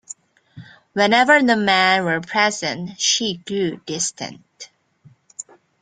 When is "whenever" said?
0.93-1.43